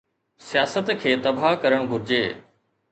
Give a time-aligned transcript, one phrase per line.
[0.45, 2.23] سياست کي تباهه ڪرڻ گهرجي.